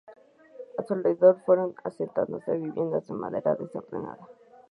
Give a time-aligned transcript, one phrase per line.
[0.79, 4.27] A su alrededor fueron asentándose viviendas de manera desordenada.